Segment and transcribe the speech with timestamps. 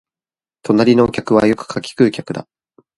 [0.63, 2.47] 隣の客はよく柿喰う客だ